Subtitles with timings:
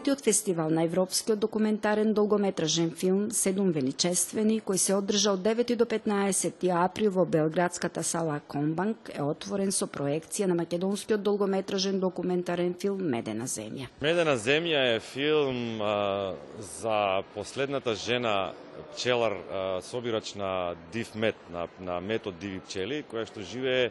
[0.00, 5.84] Петиот фестивал на Европскиот документарен долгометражен филм Седум величествени, кој се одржа од 9 до
[5.84, 13.04] 15 април во Белградската сала Комбанк, е отворен со проекција на македонскиот долгометражен документарен филм
[13.12, 13.90] Медена земја.
[14.00, 16.32] Медена земја е филм а,
[16.80, 18.54] за последната жена
[18.94, 19.36] пчелар
[19.82, 23.90] собирач на див мед, на, на мед од диви пчели, која што живее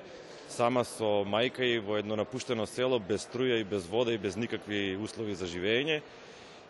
[0.50, 4.36] сама со мајка и во едно напуштено село без струја и без вода и без
[4.36, 6.02] никакви услови за живење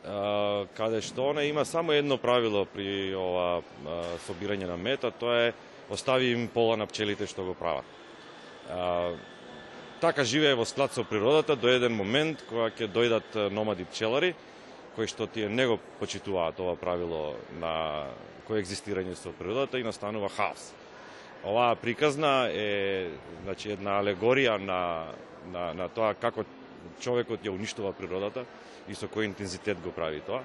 [0.03, 3.61] каде што она има само едно правило при ова
[4.27, 5.53] собирање на мета, тоа е
[5.89, 7.85] остави им пола на пчелите што го прават.
[9.99, 14.35] Така живее во склад со природата до еден момент кога ќе дојдат номади пчелари,
[14.99, 18.11] кои што тие не го почитуваат ова правило на
[18.43, 20.73] коегзистирање со природата и настанува хаос.
[21.47, 23.07] Оваа приказна е
[23.45, 25.07] значи, една алегорија на,
[25.53, 26.43] на, на тоа како
[26.99, 28.43] човекот ја уништува природата
[28.91, 30.43] и со кој интензитет го прави тоа.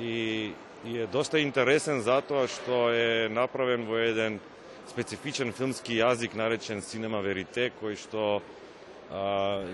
[0.00, 0.54] И,
[0.88, 4.40] и е доста интересен затоа што е направен во еден
[4.88, 8.40] специфичен филмски јазик наречен Синема Верите, кој што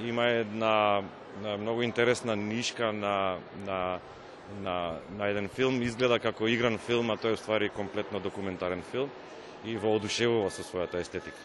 [0.06, 1.02] има една
[1.58, 3.98] многу интересна нишка на, на,
[4.62, 5.83] на, на еден филм.
[5.83, 9.11] Изгледа како игран филм, а тој е ствари комплетно документарен филм
[9.64, 11.39] и воодушевува со својата естетика.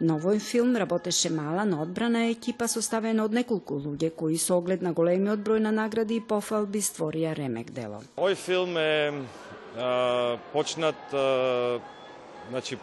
[0.00, 4.80] На овој филм работеше мала, но одбрана екипа составена од неколку луѓе кои со оглед
[4.82, 8.00] на големиот број на награди и пофалби створија ремек дело.
[8.16, 9.12] Овој филм е
[9.76, 11.80] а, почнат а,
[12.48, 12.78] значи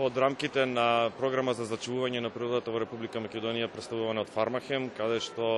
[0.00, 5.18] под рамките на програма за зачувување на природата во Република Македонија представувана од Фармахем, каде
[5.20, 5.48] што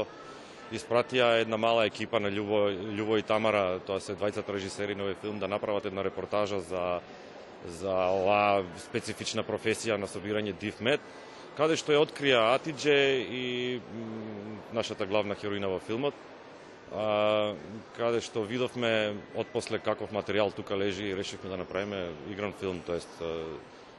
[0.75, 5.15] испратија една мала екипа на Љубо, Љубо и Тамара, тоа се двајцата режисери на овој
[5.21, 6.99] филм, да направат една репортажа за
[7.79, 11.05] за ова специфична професија на собирање дивмет,
[11.55, 13.45] каде што ја открија Атидже и
[14.75, 16.19] нашата главна хероина во филмот,
[16.91, 17.55] а,
[17.95, 22.83] каде што видовме од после каков материјал тука лежи и решивме да направиме игран филм,
[22.83, 23.23] тоест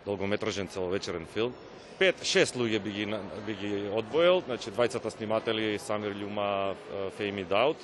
[0.06, 1.54] долгометражен целовечерен филм.
[2.00, 3.06] Пет, шест луѓе би ги,
[3.46, 6.74] би ги одвоил, значи двајцата сниматели Самир Љума,
[7.18, 7.78] Фейми Даут,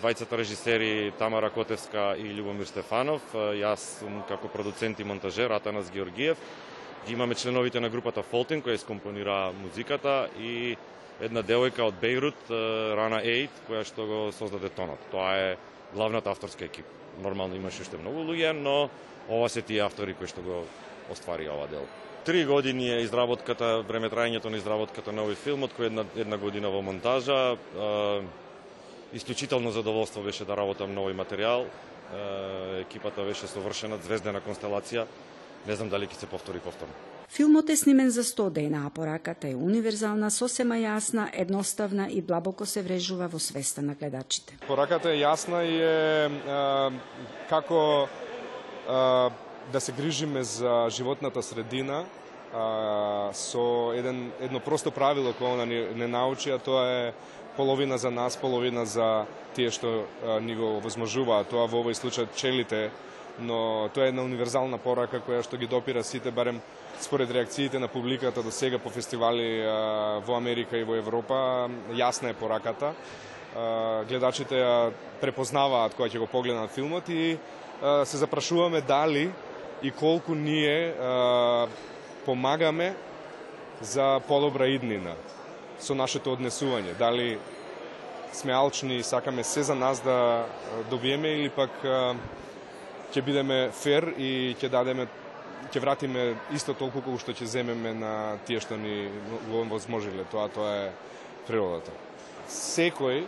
[0.00, 6.36] двајцата режисери Тамара Котевска и Љубомир Стефанов, јас сум како продуцент и монтажер Атанас Георгиев.
[7.06, 10.76] Ги имаме членовите на групата Фолтин која искомпонира музиката и
[11.20, 15.00] една девојка од Бейрут, Рана Ейт, која што го создаде тонот.
[15.10, 15.56] Тоа е
[15.94, 16.88] главната авторска екипа.
[17.24, 18.90] Нормално имаше уште многу луѓе, но
[19.28, 20.64] ова се тие автори кои што го
[21.10, 21.86] оствари ова дел.
[22.24, 26.68] Три години е изработката, време трајањето на изработката на овој филмот, кој една, една година
[26.68, 27.56] во монтажа.
[29.12, 31.64] Исклучително задоволство беше да работам на овој материјал.
[32.84, 35.06] Екипата беше совршена, звездена констелација.
[35.66, 36.92] Не знам дали ќе се повтори повторно.
[37.30, 42.66] Филмот е снимен за 100 дена, а пораката е универзална, сосема јасна, едноставна и длабоко
[42.66, 44.56] се врежува во свеста на гледачите.
[44.66, 49.30] Пораката е јасна и е, е како е,
[49.70, 52.04] да се грижиме за животната средина,
[52.54, 57.12] а, со еден, едно просто правило кое она не, не научи, а тоа е
[57.56, 61.50] половина за нас, половина за тие што а, ни го возможуваат.
[61.50, 62.90] Тоа во овој случај пчелите,
[63.38, 66.60] но тоа е една универзална порака која што ги допира сите, барем
[67.00, 72.30] според реакциите на публиката до сега по фестивали а, во Америка и во Европа, јасна
[72.30, 72.94] е пораката.
[73.54, 74.90] А, гледачите ја
[75.22, 77.38] препознаваат кога ќе го погледнат филмот и
[77.82, 79.30] а, се запрашуваме дали
[79.82, 81.68] и колку ние а,
[82.24, 82.94] помагаме
[83.80, 85.14] за подобра иднина
[85.80, 86.92] со нашето однесување.
[86.98, 87.38] Дали
[88.32, 90.44] сме алчни и сакаме се за нас да
[90.90, 91.70] добиеме или пак
[93.10, 95.08] ќе бидеме фер и ќе дадеме
[95.72, 98.12] ќе вратиме исто толку колку што ќе земеме на
[98.46, 99.08] тие што ни
[99.48, 100.28] го возможиле.
[100.30, 100.92] Тоа тоа е
[101.48, 101.90] природата.
[102.48, 103.24] Секој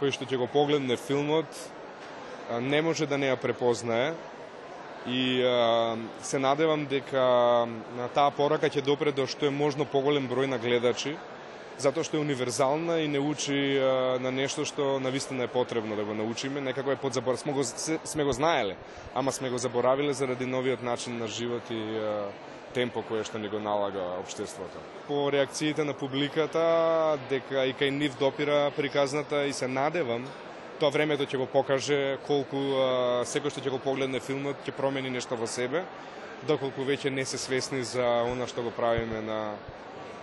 [0.00, 1.46] кој што ќе го погледне филмот
[2.60, 4.14] не може да не ја препознае
[5.06, 7.66] и а, се надевам дека
[7.96, 11.16] на таа порака ќе допре до што е можно поголем број на гледачи
[11.82, 16.04] затоа што е универзална и не учи а, на нешто што навистина е потребно да
[16.04, 17.36] го научиме, некако е подзабор...
[17.36, 17.64] Сме го,
[18.04, 18.76] сме го знаеле,
[19.14, 22.30] ама сме го заборавиле заради новиот начин на живот и а,
[22.74, 24.78] темпо кое што ни го налага општеството.
[25.08, 30.28] По реакциите на публиката, дека и кај нив допира приказната и се надевам
[30.80, 32.86] тоа времето ќе го покаже колку а,
[33.28, 35.84] секој што ќе го погледне филмот ќе промени нешто во себе,
[36.48, 39.54] доколку веќе не се свесни за она што го правиме на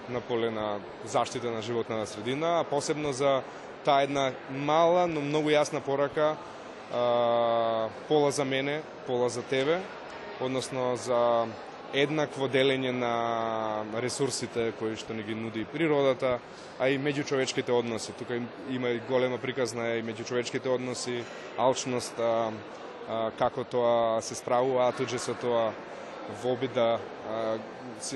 [0.10, 3.42] на поле на заштита на животната средина, а посебно за
[3.86, 6.36] таа една мала, но многу јасна порака
[6.92, 9.80] а, пола за мене, пола за тебе,
[10.42, 11.48] односно за
[11.94, 16.38] еднакво делење на ресурсите кои што ни ги нуди природата,
[16.80, 18.14] а и меѓучовечките односи.
[18.20, 18.40] Тука
[18.70, 21.24] има и голема приказна и меѓучовечките односи,
[21.58, 22.52] алчност, а,
[23.08, 25.72] а, како тоа се справува, а туѓе со тоа
[26.44, 27.00] во обид да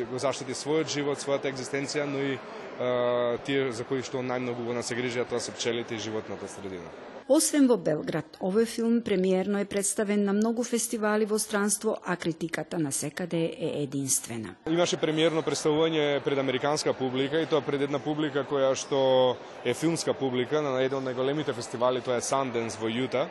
[0.10, 4.82] го заштити својот живот, својата екзистенција, но и а, тие за кои што најмногу го
[4.82, 6.90] се тоа се пчелите и животната средина.
[7.32, 12.80] Освен во Белград, овој филм премиерно е представен на многу фестивали во странство, а критиката
[12.80, 14.56] на секаде е единствена.
[14.68, 20.14] Имаше премиерно представување пред американска публика и тоа пред една публика која што е филмска
[20.14, 23.30] публика на еден од најголемите фестивали, тоа е Sundance во Јута,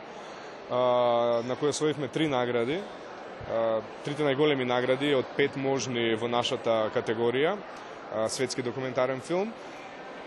[0.69, 2.81] на која освоивме три награди
[4.03, 7.57] трите најголеми награди од пет можни во нашата категорија,
[8.29, 9.51] светски документарен филм.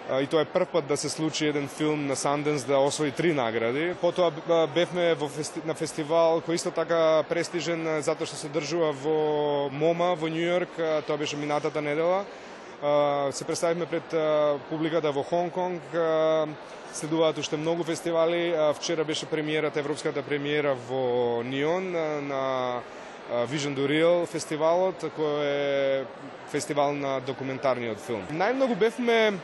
[0.06, 3.32] И тоа е прв пат да се случи еден филм на Санденс да освои три
[3.34, 3.94] награди.
[4.00, 4.30] Потоа
[4.74, 5.60] бевме во фести...
[5.66, 10.78] на фестивал кој исто така престижен затоа што се држува во МОМА во Нью Йорк,
[11.10, 12.22] тоа беше минатата недела.
[13.32, 14.14] Се представивме пред
[14.70, 15.82] публиката во Хонг Конг,
[16.94, 18.54] следуваат уште многу фестивали.
[18.78, 21.90] Вчера беше премиерата, европската премиера во Нион
[22.30, 22.78] на
[23.50, 26.04] Vision to Real фестивалот, кој е
[26.46, 28.22] фестивал на документарниот филм.
[28.30, 29.34] Најмногу бевме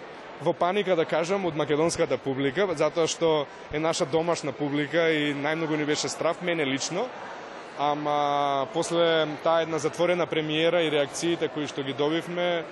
[0.42, 5.78] во паника да кажам од македонската публика, затоа што е наша домашна публика и најмногу
[5.78, 7.06] ни беше страв мене лично.
[7.78, 12.64] Ама после таа една затворена премиера и реакциите кои што ги добивме,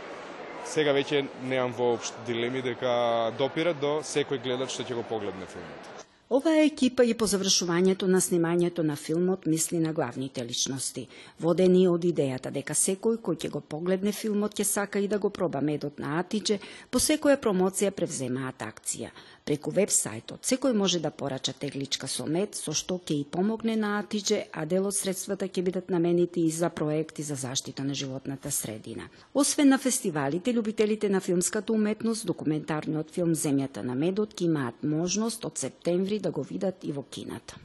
[0.67, 6.10] сега веќе немам воопшто дилеми дека допира до секој гледач што ќе го погледне филмот.
[6.31, 11.09] Оваа екипа и по завршувањето на снимањето на филмот мисли на главните личности,
[11.41, 15.31] водени од идејата дека секој кој ќе го погледне филмот ќе сака и да го
[15.31, 16.61] проба медот на Атиџе,
[16.91, 19.11] по секоја промоција превземаат акција.
[19.45, 23.97] Преку вебсајтот секој може да порача тегличка со мед, со што ќе и помогне на
[24.01, 28.51] Атиџе, а дел од средствата ќе бидат наменети и за проекти за заштита на животната
[28.51, 29.09] средина.
[29.35, 35.45] Освен на фестивалите, љубителите на филмската уметност, документарниот филм Земјата на медот ќе имаат можност
[35.45, 37.57] од септември да го видат и во кината.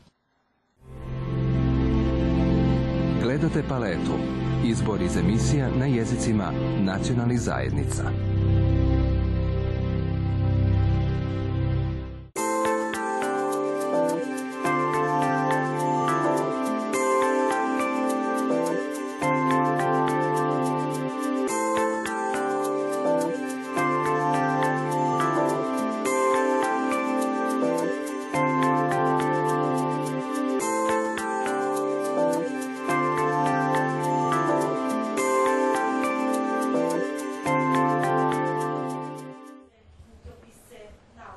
[3.22, 4.18] Гледате палету.
[4.66, 6.50] Избор из емисија на језицима
[6.82, 8.10] национални заедница.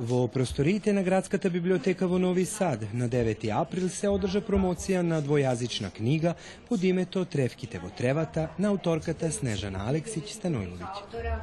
[0.08, 5.22] Во просториите на градската библиотека во Нови Сад на 9 април се одржа промоција на
[5.22, 6.34] двојазична книга
[6.70, 11.42] под името Тревките во тревата на авторката Снежана Алексиќ Станојловиќ.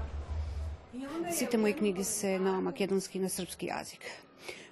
[1.31, 4.03] Сите мои книги се на македонски и на српски јазик.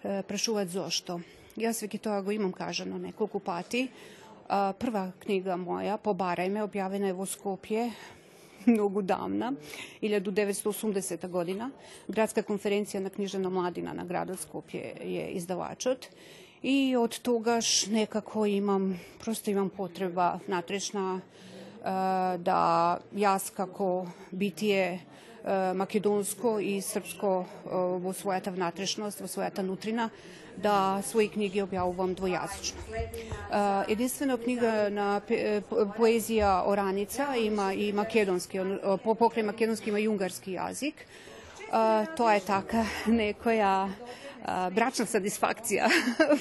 [0.02, 1.20] Прашуваат зошто.
[1.54, 3.88] Јас веќе тоа го имам кажано неколку пати.
[4.48, 7.92] Прва книга моја, Побарај ме, објавена е во Скопје
[8.73, 9.53] mnogo davna,
[10.01, 11.29] 1980.
[11.29, 11.69] godina.
[12.07, 16.05] Gradska konferencija na književna mladina na gradu Skopje je izdavačot.
[16.63, 24.99] I od toga nekako imam, prosto imam potreba natrešna eh, da jaz kako bitije
[25.74, 27.46] македонско и српско
[28.02, 30.10] во својата внатрешност, во својата нутрина,
[30.58, 32.82] да своји книги објавувам двојазично.
[33.88, 35.20] Единствена книга на
[35.96, 38.58] поезија Ораница има и македонски,
[39.04, 41.06] покрај македонски има и унгарски јазик.
[42.16, 43.88] Тоа е така некоја
[44.74, 45.88] брачна сатисфакција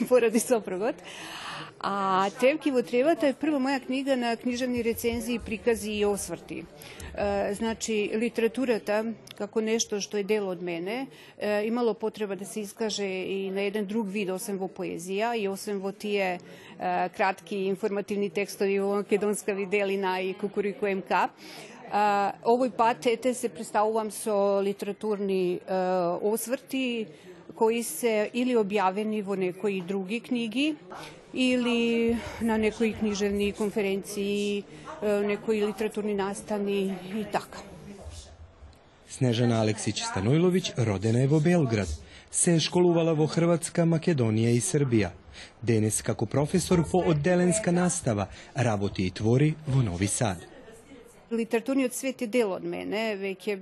[0.09, 0.95] поради сопругот.
[1.82, 6.64] A Trevkivo trevata je prva moja knjiga na književni recenziji prikazi i osvrti.
[7.14, 9.04] E, znači, literaturata,
[9.38, 11.06] kako nešto što je delo od mene,
[11.38, 15.92] e, imalo potreba da se iskaže i na jedan drug vid osim poezija i osim
[15.98, 16.38] tije
[16.78, 21.10] e, kratki informativni tekstovi u Makedonska videlina i Kukuriku MK.
[22.42, 25.58] Ovoj patete se predstavljam so literaturni
[26.22, 27.06] osvrti,
[27.56, 30.76] кои се или објавени во некои други книги
[31.34, 34.64] или на некои книжевни конференции,
[35.02, 37.58] некои литературни настани и така.
[39.08, 41.88] Снежана Алексиќ Станојловиќ родена е во Белград.
[42.30, 45.10] Се школувала во Хрватска, Македонија и Србија.
[45.62, 50.38] Денес како професор по одделенска настава работи и твори во Нови Сад.
[51.32, 53.58] Литературниот свет е дел од мене, веќе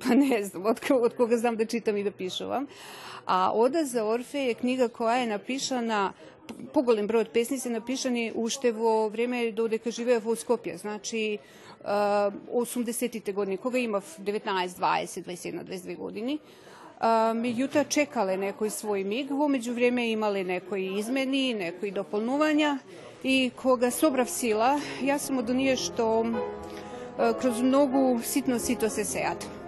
[0.08, 2.66] Pa ne znam, od, od koga znam da čitam i da pišovam.
[3.26, 6.12] A Oda za Orfe je knjiga koja je napišana
[6.74, 11.38] pogolim broj od pesnice napišani uštevo vrijeme dodeka žive u Skopje, znači
[11.80, 13.32] uh, 80.
[13.34, 16.38] godine, koga ima 19, 20, 21, 22 godini.
[17.34, 22.78] Međutim, čekale nekoj svoj mig, u međuvrijeme imali nekoj izmeni, nekoj dopolnuvanja
[23.22, 26.26] i koga sobrav sila, ja sam od što uh,
[27.40, 29.59] kroz mnogu sitno sito se sejat.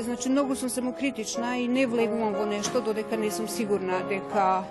[0.00, 4.64] Значи, многу сум самокритична и не влегувам во нешто додека не сум сигурна дека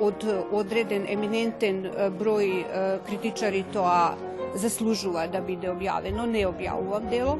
[0.00, 1.82] од одреден еминентен
[2.18, 2.64] број
[3.06, 4.14] критичари тоа
[4.54, 7.38] заслужува да биде објавено, не објавувам дело.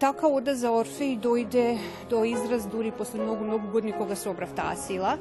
[0.00, 1.78] Така ода за Орфеј дојде
[2.10, 5.16] до израз дури после многу, многу години кога собрав таа сила.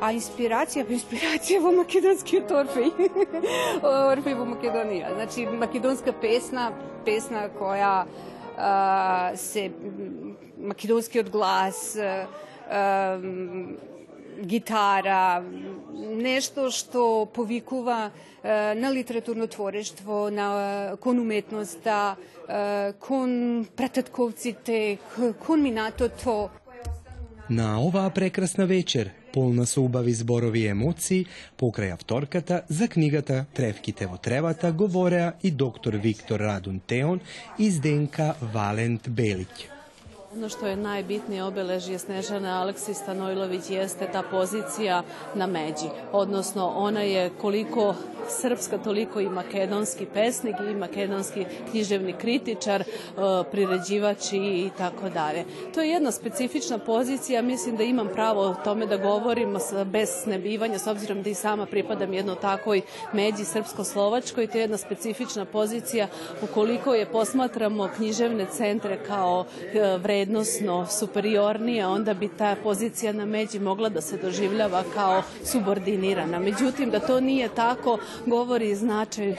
[0.00, 2.92] А инспирација, инспирација во македонскиот Орфеј.
[3.82, 5.12] Орфеј во Македонија.
[5.14, 6.70] Значи, македонска песна,
[7.04, 8.06] песна која
[8.59, 9.71] а, се
[10.59, 13.19] македонскиот глас, а,
[14.43, 15.43] гитара,
[15.93, 18.11] нешто што повикува
[18.43, 22.15] на литературно творештво, на кон уметноста,
[22.99, 24.97] кон прататковците,
[25.45, 26.49] кон минатото.
[27.49, 31.25] На оваа прекрасна вечер, полна со убави зборови и емоции,
[31.57, 37.19] покрај авторката за книгата Тревките во тревата говореа и доктор Виктор Радун Теон
[37.57, 39.78] и Зденка Валент Белиќ.
[40.35, 45.03] Ono što je najbitnije obeležje Snežane Aleksi Stanojlović jeste ta pozicija
[45.35, 47.95] na međi, odnosno ona je koliko
[48.29, 52.85] srpska, toliko i makedonski pesnik i makedonski književni kritičar, e,
[53.51, 55.45] priređivač i tako dalje.
[55.73, 60.79] To je jedna specifična pozicija, mislim da imam pravo o tome da govorim bez snebivanja,
[60.79, 62.81] s obzirom da i sama pripadam jednoj takoj
[63.13, 66.07] međi srpsko-slovačkoj, to je jedna specifična pozicija
[66.43, 73.59] ukoliko je posmatramo književne centre kao e, vrednosno superiornije, onda bi ta pozicija na međi
[73.59, 76.39] mogla da se doživljava kao subordinirana.
[76.39, 79.37] Međutim, da to nije tako, govori značaj e,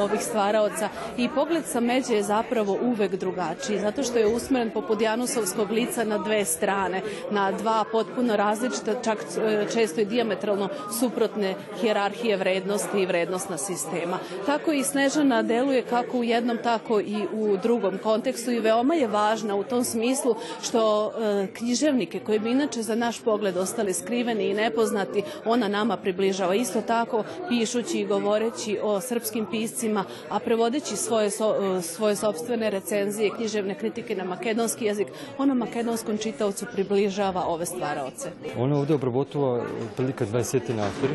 [0.00, 5.00] ovih stvaraoca i pogled sa međe je zapravo uvek drugačiji, zato što je usmeren poput
[5.00, 10.68] Janusovskog lica na dve strane, na dva potpuno različita, čak e, često i diametralno
[11.00, 14.18] suprotne hjerarhije vrednosti i vrednostna sistema.
[14.46, 19.06] Tako i Snežana deluje kako u jednom, tako i u drugom kontekstu i veoma je
[19.06, 24.50] važna u tom smislu što e, književnike koji bi inače za naš pogled ostali skriveni
[24.50, 26.54] i nepoznati, ona nama približava.
[26.54, 33.30] Isto tako pišući i govoreći o srpskim piscima, a prevodeći svoje, e, svoje sobstvene recenzije,
[33.36, 35.08] književne kritike na makedonski jezik,
[35.38, 38.30] ona makedonskom čitavcu približava ove stvaraoce.
[38.58, 39.64] Ona ovdje obrabotuva
[39.96, 40.54] prilika 20.
[40.54, 41.14] autori,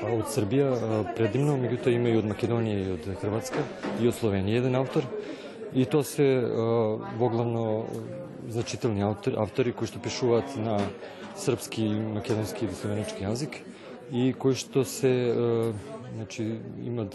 [0.00, 0.78] pa od Srbija e,
[1.16, 3.58] predivno, međutim imaju i od Makedonije i od Hrvatske
[4.02, 5.02] i od Slovenije jedan autor.
[5.74, 7.86] И тоа се во главно
[8.48, 10.80] значителни автори, автори кои што пишуваат на
[11.38, 11.86] српски,
[12.16, 13.60] македонски и словенички јазик
[14.10, 15.12] и кои што се
[16.16, 17.14] значи имат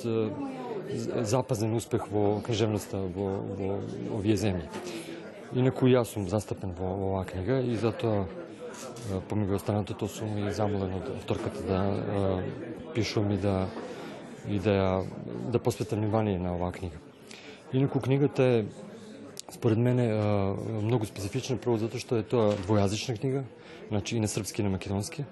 [1.27, 3.27] запазен успех во книжевноста во,
[3.59, 3.69] во
[4.15, 4.69] овие земји.
[5.53, 8.25] Инаку јас сум застапен во, во оваа книга и затоа
[9.29, 11.81] помеѓу останатото сум и замолен од авторката да
[12.95, 13.67] пишувам и да
[14.47, 15.03] и да
[15.51, 17.04] да посветам внимание на оваа книга.
[17.73, 18.65] Инаку книгата е
[19.51, 20.13] според мене
[20.81, 23.43] многу специфична прво затоа што е тоа двојазична книга,
[23.89, 25.25] значи и на српски и на македонски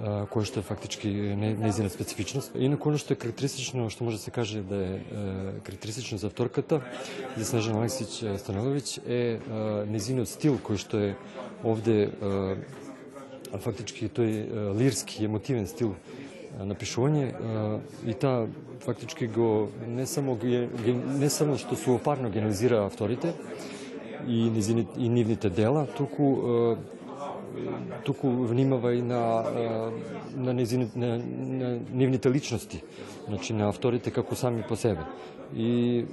[0.00, 2.54] која што е фактички неизина специфичност.
[2.56, 5.00] Инаку оно што е карактеристично, што може да се каже да е
[5.64, 6.80] карактеристично за авторката,
[7.36, 9.40] за Снежана Алексич Станиловиќ, е
[9.92, 11.10] незиниот стил кој што е
[11.60, 12.08] овде
[13.52, 15.94] фактички тој лирски, емотивен стил
[16.60, 17.32] напишување
[18.06, 18.46] и таа
[18.84, 23.34] фактички го не само не само што суопарно генерализира авторите
[24.26, 26.76] и низините и нивните дела, туку
[28.04, 29.44] туку внимава и на,
[30.36, 32.82] на, незини, на, на нивните личности,
[33.28, 35.04] значи на авторите како сами по себе.
[35.56, 36.04] И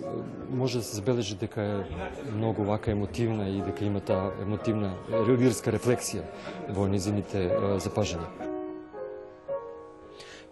[0.52, 1.84] може да се забележи дека е
[2.36, 4.94] многу вака емотивна и дека има таа емотивна
[5.28, 6.28] лирска рефлексија
[6.76, 7.48] во незините
[7.80, 8.49] запажања.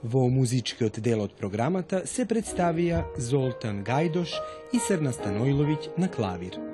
[0.04, 4.38] Во музичкиот дел од програмата се представија Золтан Гајдош
[4.78, 6.67] и Серна Станојловиќ на клавир.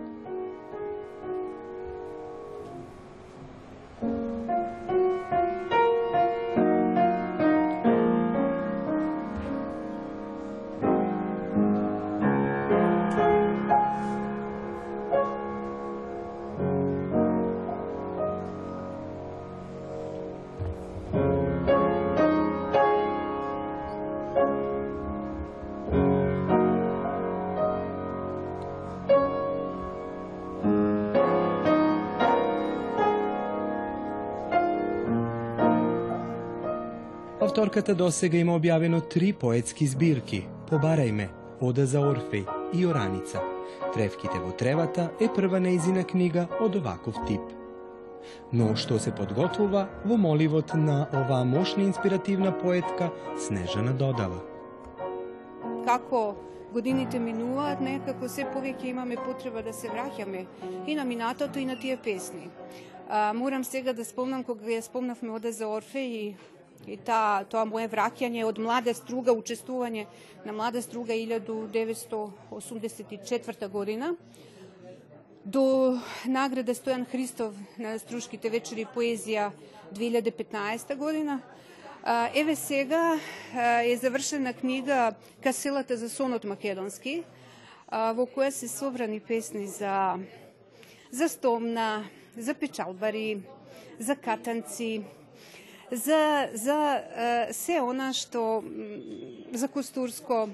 [37.73, 41.25] Авторката досега има објавено три поетски збирки Побарај ме,
[41.57, 42.43] Ода за Орфеј
[42.77, 43.41] и Ораница.
[43.95, 47.41] Тревките во тревата е прва неизина книга од оваков тип.
[48.53, 53.09] Но што се подготвува во моливот на оваа мощна инспиративна поетка
[53.41, 54.45] Снежана Додава.
[55.89, 56.37] Како
[56.77, 60.45] годините минуваат, некако се повеќе имаме потреба да се враќаме
[60.85, 62.51] и на минатото и на тие песни.
[63.09, 66.35] А, морам сега да спомнам кога ја спомнавме Ода за Орфе и
[66.87, 70.05] и та, тоа мое враќање од млада струга, учествување
[70.45, 74.15] на млада струга 1984 година
[75.45, 79.51] до награда Стојан Христов на Струшките вечери поезија
[79.91, 81.41] 2015 година.
[82.35, 83.19] Еве сега
[83.83, 85.11] е завршена книга
[85.43, 87.23] Каселата за сонот македонски,
[87.91, 90.17] во која се собрани песни за
[91.11, 92.03] за стомна,
[92.37, 93.43] за печалбари,
[93.99, 95.03] за катанци,
[95.93, 97.03] за, за
[97.51, 98.63] се она што
[99.53, 100.49] за Костурско,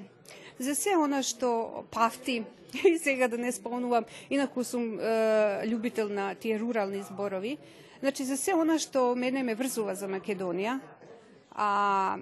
[0.59, 2.43] за се она што пафти,
[2.85, 7.57] и сега да не спомнувам, инаку сум е, љубител на тие рурални зборови,
[7.99, 10.79] значи за се она што мене ме врзува за Македонија,
[11.55, 12.19] а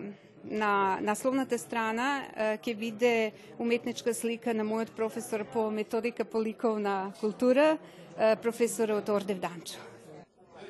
[0.47, 2.23] на насловната страна
[2.63, 7.77] ќе биде уметничка слика на мојот професор по методика по ликовна култура,
[8.15, 9.96] професорот Ордев Данчо.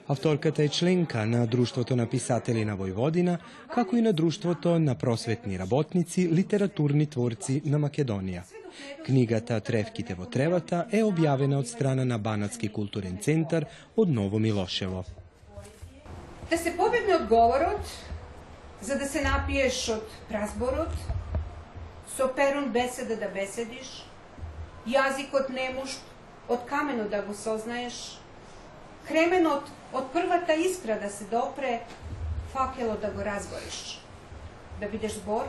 [0.10, 3.38] Авторката е членка на Друштвото на писатели на Војводина,
[3.74, 8.46] како и на Друштвото на просветни работници, литературни творци на Македонија.
[9.06, 13.66] Книгата Тревките во тревата е објавена од страна на Банатски културен центар
[13.98, 15.04] од Ново Милошево.
[16.50, 17.92] Да се побегне од говорот,
[18.82, 20.96] за да се напиеш од празборот,
[22.16, 24.06] со перун беседа да беседиш,
[24.88, 26.00] јазикот немуш
[26.48, 28.22] од камено да го сознаеш,
[29.08, 31.80] кременот Od prva ta iskra da se dopre
[32.54, 34.00] fakelo da go razboriš,
[34.80, 35.43] da bideš zbor,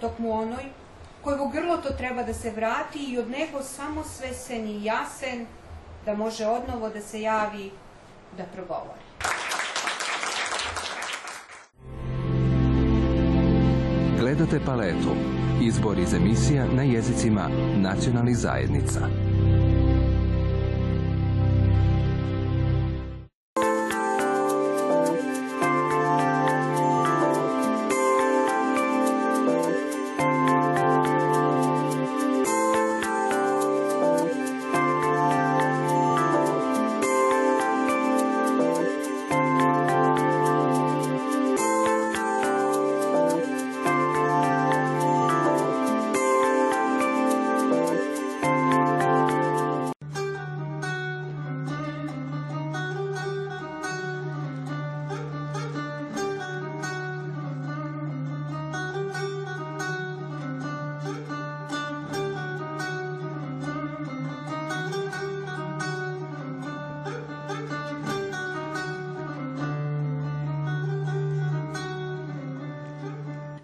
[0.00, 0.64] dok mu onoj
[1.22, 5.46] koji u grlo to treba da se vrati i od nego samo svesen i jasen
[6.04, 7.70] da može odnovo da se javi
[8.36, 9.00] da progovori.
[14.18, 15.16] Gledate paletu.
[15.62, 19.00] Izbor iz emisija na jezicima nacionalnih zajednica.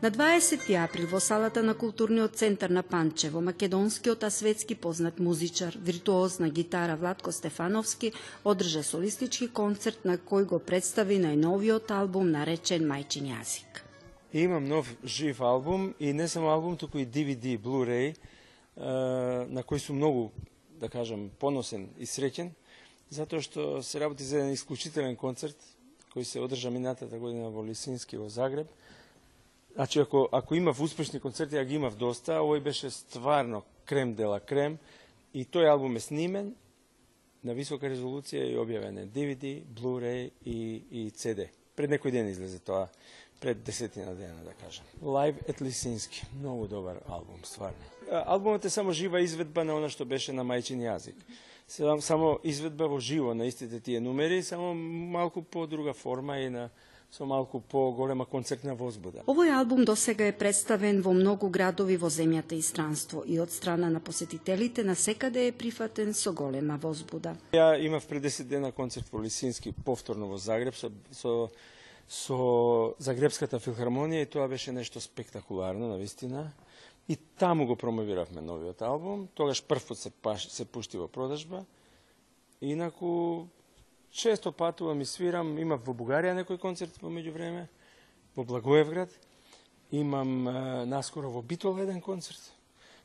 [0.03, 5.79] На 20 април во салата на културниот центар на Панчево, македонскиот а светски познат музичар,
[5.79, 8.13] виртуоз на гитара Владко Стефановски
[8.45, 13.87] одржа солистички концерт на кој го представи најновиот албум наречен Мајчин јазик.
[14.33, 18.17] Имам нов жив албум и не само албум, туку и DVD, Blu-ray,
[18.75, 20.33] на кој сум многу,
[20.81, 22.51] да кажам, поносен и среќен,
[23.09, 25.55] затоа што се работи за еден исклучителен концерт
[26.11, 28.67] кој се одржа минатата година во Лисински во Загреб–
[29.75, 34.41] Значи, ако, ако имав успешни концерти, ја ги имав доста, овој беше стварно крем дела
[34.41, 34.79] крем
[35.33, 36.53] и тој албум е снимен
[37.43, 41.49] на висока резолуција и објавен е DVD, Blu-ray и, и CD.
[41.77, 42.91] Пред некој ден излезе тоа,
[43.41, 44.85] пред десетина дена, да кажам.
[45.03, 47.81] Live at Лисински, многу добар албум, стварно.
[48.11, 51.17] Албумот е само жива изведба на она што беше на мајчин јазик.
[51.67, 56.69] Само изведба во живо на истите тие numери, само малку по друга форма и на
[57.13, 59.21] со малку поголема концертна возбуда.
[59.29, 63.91] Овој албум досега е представен во многу градови во земјата и странство и од страна
[63.93, 67.37] на посетителите на секаде е прифатен со голема возбуда.
[67.53, 71.51] Ја имав пред 10 дена концерт во Лисински, повторно во Загреб, со, со,
[72.09, 72.41] со
[72.99, 76.53] Загребската филхармонија и тоа беше нешто спектакуларно, на вистина.
[77.09, 80.13] И таму го промовиравме новиот албум, тогаш првпот се,
[80.49, 81.67] се пушти во продажба.
[82.63, 83.49] Инаку
[84.13, 87.67] Често патувам и свирам, имав во Бугарија некој концерт во меѓувреме,
[88.37, 89.11] во Благоевград,
[89.91, 90.53] имам е,
[90.87, 92.53] наскоро во Битол еден концерт.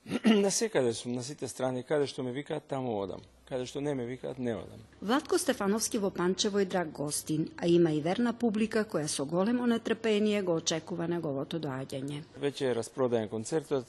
[0.26, 3.22] на секаде сум, на сите страни, каде што ме викаат, таму одам.
[3.48, 4.80] Каде што не ме викаат, не одам.
[5.02, 9.68] Владко Стефановски во Панчево е драг гостин, а има и верна публика која со големо
[9.68, 12.24] нетрпение го очекува неговото доаѓање.
[12.40, 13.86] Веќе е распродаен концертот.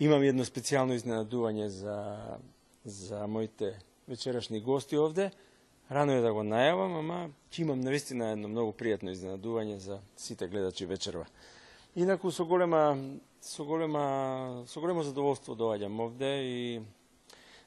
[0.00, 1.96] Имам едно специјално изненадување за,
[2.84, 3.74] за моите
[4.08, 5.30] вечерашни гости овде.
[5.90, 7.16] Рано е да го најавам, ама
[7.50, 11.24] ќе имам навистина едно многу пријатно изненадување за сите гледачи вечерва.
[11.98, 12.94] Инаку со голема
[13.42, 16.80] со голема со големо задоволство доаѓам овде и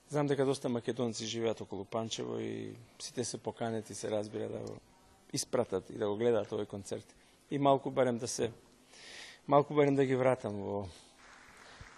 [0.07, 4.77] знам дека доста македонци живеат околу Панчево и сите се поканети се разбира да го
[5.33, 7.15] испратат и да го гледаат овој концерт.
[7.51, 8.51] И малку барем да се
[9.47, 10.87] малку барем да ги вратам во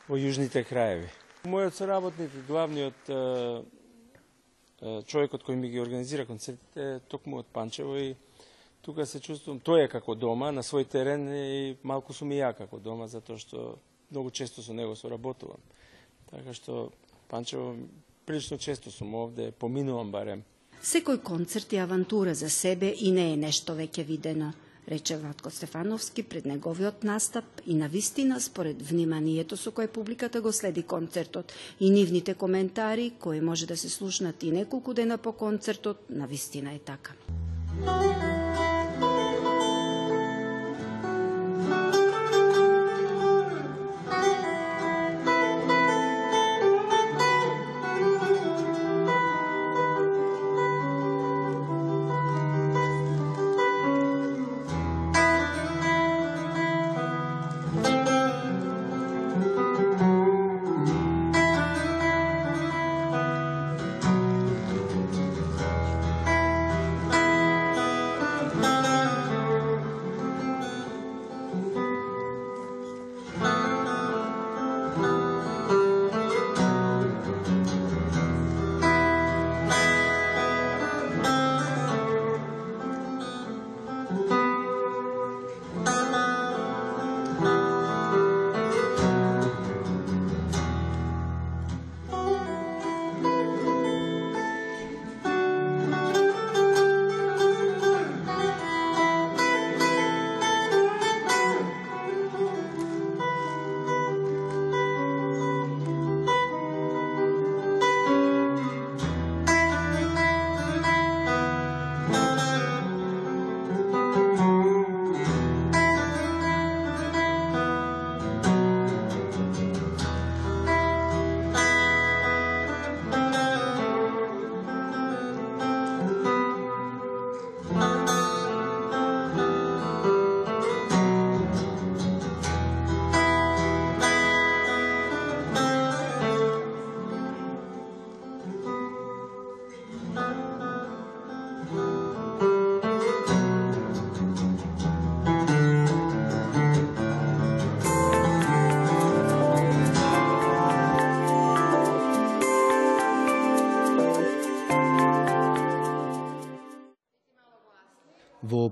[0.09, 1.05] во јужните краеви.
[1.45, 3.13] Мојот соработник, главниот
[5.07, 8.15] човекот кој ми ги организира концертите токму од Панчево и
[8.81, 12.53] тука се чувствувам, тој е како дома на свој терен и малку сум и ја
[12.57, 13.77] како дома, затоа што
[14.11, 15.61] многу често со него соработувам.
[16.29, 16.91] Така што
[17.29, 17.75] Панчево
[18.25, 20.43] прилично често сум овде, поминувам барем.
[20.83, 24.53] Секој концерт е авантура за себе и не е нешто веќе видено
[24.91, 30.51] рече Ватко Стефановски пред неговиот настап и на вистина според вниманието со кое публиката го
[30.51, 35.97] следи концертот и нивните коментари кои може да се слушнат и неколку дена по концертот,
[36.09, 37.11] на вистина е така.
[37.79, 38.34] Музика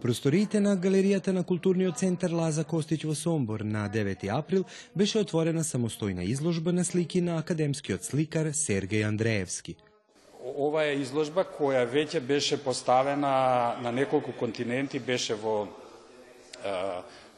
[0.03, 5.63] просториите на галеријата на културниот центар Лаза Костич во Сомбор на 9 април беше отворена
[5.63, 9.77] самостојна изложба на слики на академскиот сликар Сергеј Андреевски.
[10.43, 15.69] Ова е изложба која веќе беше поставена на неколку континенти, беше во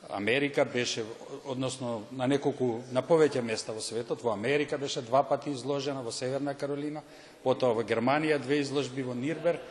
[0.10, 1.06] Америка беше,
[1.46, 6.12] односно на неколку, на повеќе места во светот, во Америка беше два пати изложена, во
[6.12, 7.06] Северна Каролина,
[7.44, 9.62] потоа во Германија две изложби во Нирбер,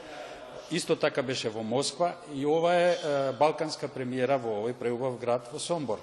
[0.75, 2.99] исто така беше во Москва и ова е,
[3.39, 6.03] балканска премиера во овој преубав град во Сомбор.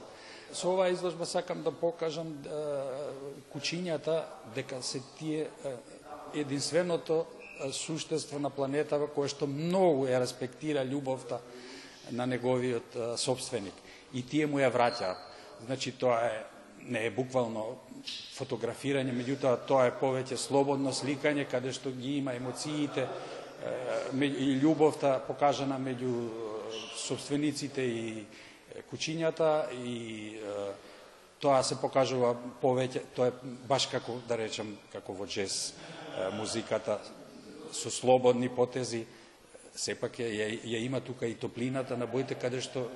[0.53, 2.33] Со оваа изложба сакам да покажам
[3.53, 4.23] кучињата
[4.55, 5.47] дека се тие
[6.35, 7.25] единственото
[7.71, 11.39] суштество на планетава кое што многу ја респектира љубовта
[12.11, 13.75] на неговиот собственик
[14.13, 15.19] и тие му ја враќаат.
[15.65, 16.43] Значи тоа е
[16.81, 17.77] не е буквално
[18.35, 23.07] фотографирање, меѓутоа тоа е повеќе слободно сликање каде што ги има емоциите,
[24.21, 26.11] и љубовта покажана меѓу
[26.97, 28.25] собствениците и
[28.89, 30.39] кучињата и
[31.41, 35.73] тоа се покажува повеќе, тоа е баш како да речем како во джез
[36.37, 36.99] музиката
[37.71, 39.05] со слободни потези
[39.75, 42.89] сепак ја, ја, ја има тука и топлината на боите каде што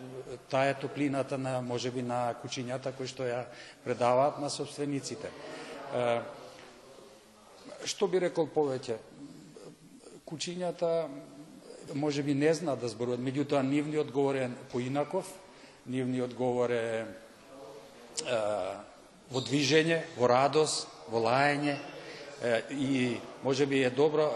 [0.52, 3.46] таа е топлината на можеби на кучињата кои што ја
[3.86, 5.32] предаваат на собствениците.
[7.86, 8.98] Што би рекол повеќе?
[10.26, 11.08] Кучињата
[11.94, 15.30] може би не знаат да зборуваат, меѓутоа нивниот говор е поинаков,
[15.86, 17.06] нивниот говор е
[19.32, 21.78] во движење, во радост, во лајање
[22.74, 24.28] и може би е добро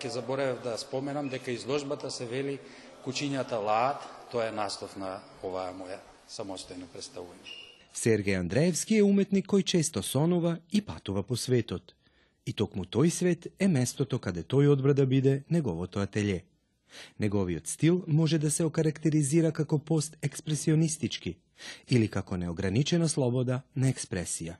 [0.00, 2.58] ќе заборев да споменам дека изложбата се вели
[3.00, 5.96] Кучињата лаат, тоа е настав на оваа моја
[6.28, 7.48] самостојно представување.
[7.96, 11.94] Сергеј Андреевски е уметник кој често сонува и патува по светот.
[12.50, 16.40] И токму тој свет е местото каде тој одбра да биде неговото ателје.
[17.22, 21.36] Неговиот стил може да се окарактеризира како пост експресионистички
[21.88, 24.56] или како неограничена слобода на експресија.